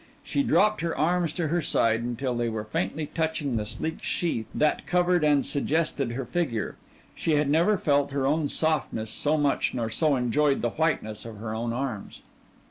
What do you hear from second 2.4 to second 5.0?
were faintly touching the sleek sheath that